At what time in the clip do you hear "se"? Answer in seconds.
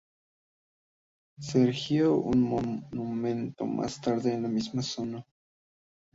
1.37-1.61